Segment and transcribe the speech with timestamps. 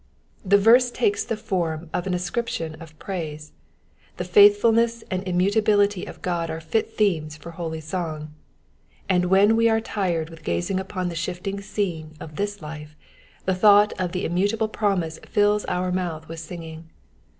[0.43, 3.51] The verse takes the form of an ascription of praise:
[4.17, 8.33] the faithfulness and immutability of God are fit themes for holy song,
[9.07, 12.95] and when we are tired with gazing upon the shifting scene of this life,
[13.45, 16.89] the thought of the im mutable promise fills our mouth with singing.